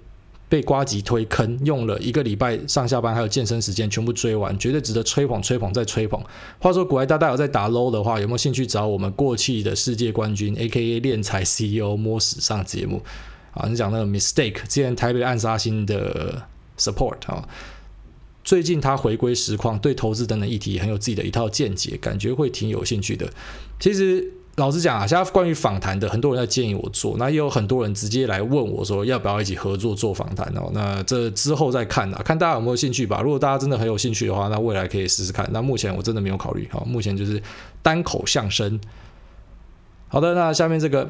[0.48, 6.18] 被瓜吉推坑，用了一个礼拜上下班还有健身时间全部追完，绝对值得吹捧吹捧再吹捧。
[6.58, 13.02] 话说古爱大大有在打 low 的话，有没有兴趣找我们过去的世界冠军 AKA 练财 CEO 摸屎上节目？
[13.52, 16.42] 啊，你讲那个 Mistake 之前台北暗杀星的
[16.78, 17.46] Support 啊，
[18.42, 23.30] 最近他回归实况，对投资等等议题很有自己的一套见解，感觉会挺有兴趣的。
[23.78, 24.32] 其实。
[24.58, 30.68] 老实讲啊，现在关于访谈的，很多人在建议我做，那也有很多人直接来问我说，要不要一起合作做访谈哦？
[30.72, 33.20] 那这之后再看啊，看大家有没有兴趣吧。
[33.22, 35.48] 如果大家真的很有兴趣的话，那未来可以试试看。
[35.52, 37.40] 那目前我真的没有考虑，好，目前就是
[37.82, 38.80] 单口相声。
[40.08, 41.08] 好的，那下面这个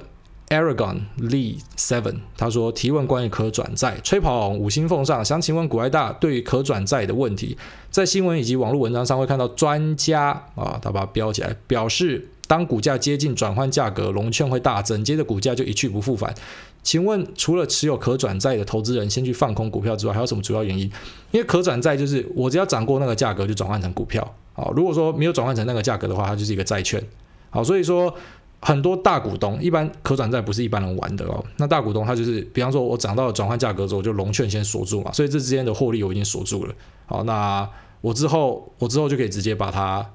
[0.50, 7.56] Aragon Lee Seven 他说提问关于可转债，吹跑五星奉上，想请问股癌大对于可转债的问题，
[7.90, 12.28] 在新闻以及网络文章上会看到专家啊，他把它标起来表示。
[12.48, 16.34] 当股价接近转换价格，融券会大增，接着股价就一去不复返。
[16.82, 20.90] 请问，除了持有可转债的投资人先去放空股票之外，还有什么主要原因？
[21.30, 24.26] 因为可转债就是我只要涨过那个价格就转换成股票。
[24.54, 27.02] 好，如果说没有转换成那个价格的话，它就是一个债券。
[27.50, 28.12] 好，所以说
[28.60, 31.44] 很多大股东一般可转债不是一般人玩的哦。
[31.58, 36.74] 那大股东他就是，比方说我涨到了转换价格之后，就融券先锁住嘛，所以这之间的获利我已经锁住了。
[37.04, 37.68] 好，那
[38.00, 40.08] 我之后我之后就可以直接把它。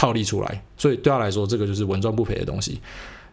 [0.00, 2.80] 套利出来，所以对他来说，这个就是稳赚不赔的东西。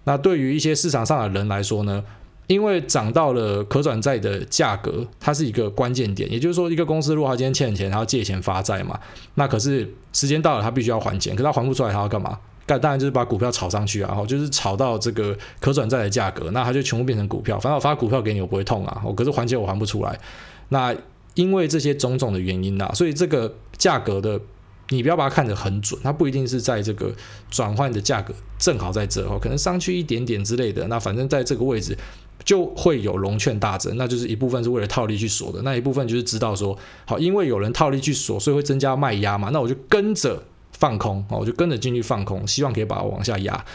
[0.03, 2.03] 那对于一些市场上的人来说呢，
[2.47, 6.29] 因为涨到了可转债的价格，它是一个关键点。
[6.29, 8.99] 也就是说，一个公司如果他今天欠钱，他要借钱发债嘛，
[9.35, 12.37] 那可是时间到了，他必须要还钱，可是他还不出来，他要干嘛？
[12.65, 17.57] 当然就是把股票炒上去啊，然后就是炒到这个可转债的价格，那它就全部变成股票。
[17.57, 20.19] 反正我发股票给你，我不会痛啊，我可是还钱我还不出来。
[20.67, 20.93] 那
[21.35, 24.37] 因为这些种种的原因啊，所以这个价格的。
[24.89, 27.13] 你不要把它看得很准，它不一定是在这个
[27.49, 30.87] 转换的价格正好在这哦，可能上去一点点之类的。
[30.87, 31.97] 那反正在这个位置
[32.45, 43.65] 就会有融券大增，那就是一部分是为了套利去锁的，那一部分就是知道说，好，因为有人套利去锁，所以会增加卖压嘛，那我就跟着放空哦，我就跟着进去放空，希望可以把它往下压。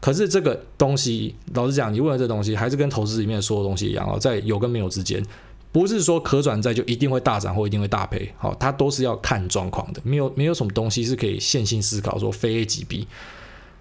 [0.00, 5.24] 可是这个东西，老实讲，你问的这东西还是跟投资里面说的东西一样哦，在有跟没有之间。
[5.70, 13.06] 不是说可转债就一定会大涨或一定会大赔，好，它都是要看状况的，没有没有什么东西是可以线性思考说非 A 即 B。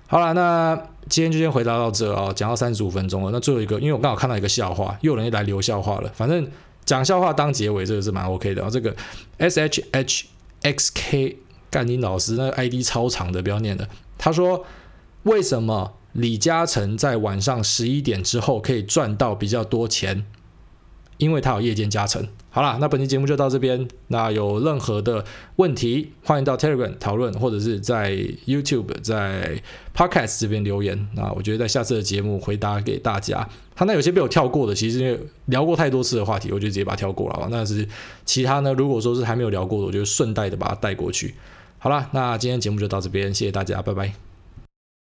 [0.08, 0.76] 好了，那
[1.10, 3.32] 今天就先回答到这啊，讲到三十五分钟了。
[3.32, 6.10] 那最后一个，因为我刚好看到一个笑话，又有人来留笑话了。
[6.14, 6.48] 反正
[6.86, 8.70] 讲笑话当结尾，这个是蛮 OK 的啊。
[8.70, 8.96] 这个
[9.38, 10.26] S H H
[10.62, 11.38] X K
[11.70, 13.88] 干你老师，那个 ID 超长的，不要念了。
[14.18, 14.66] 他说：
[15.24, 20.26] 为什么李嘉诚在晚上十一点之后可以赚到比较多钱？
[21.18, 22.28] 因为它有夜间加成。
[22.49, 23.88] 好啦，那本期节目就到这边。
[24.07, 25.24] 那有任何的
[25.57, 28.11] 问题，欢迎到 Telegram 讨论，或者是在
[28.47, 29.61] YouTube、在
[29.95, 31.07] Podcast 这边留言。
[31.15, 33.47] 那我觉得在下次的节目回答给大家。
[33.76, 37.47] 他那有些被我跳过的，其实因为聊过太多次的话题，我就直接把它跳过了。
[37.51, 37.88] 那是
[38.26, 38.74] 其他呢？
[38.74, 41.36] 如果说是还没有聊过的，我就顺带的把它带过去。
[41.78, 44.26] 好啦，那今天节目就到这边，谢谢大家，拜拜。